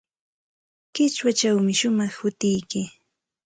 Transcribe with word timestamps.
Qichwachawmi 0.93 1.71
shumaq 1.79 2.13
hutiyki. 2.21 2.81